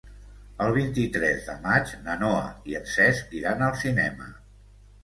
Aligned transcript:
El 0.67 0.71
vint-i-tres 0.77 1.45
de 1.49 1.57
maig 1.67 1.93
na 2.09 2.17
Noa 2.25 2.43
i 2.73 2.79
en 2.81 2.91
Cesc 2.95 3.39
iran 3.43 3.67
al 3.69 3.79
cinema. 3.87 4.33